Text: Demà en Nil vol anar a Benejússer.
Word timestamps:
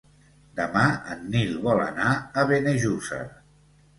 Demà 0.59 0.85
en 1.15 1.19
Nil 1.35 1.51
vol 1.67 1.83
anar 1.85 2.15
a 2.15 2.45
Benejússer. 2.53 3.23